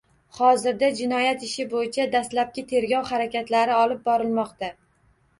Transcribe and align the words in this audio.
Hozirda 0.35 0.87
jinoyat 0.99 1.43
ishi 1.47 1.65
bo‘yicha 1.73 2.07
dastlabki 2.15 2.63
tergov 2.71 3.05
harakatlari 3.11 3.75
olib 3.83 4.01
borilmoqda 4.09 4.71